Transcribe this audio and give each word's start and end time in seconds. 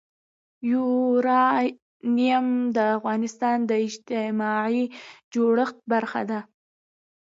یورانیم 0.71 2.47
د 2.75 2.77
افغانستان 2.97 3.57
د 3.69 3.71
اجتماعي 3.87 4.83
جوړښت 5.33 5.77
برخه 5.91 6.21
ده. 6.31 6.39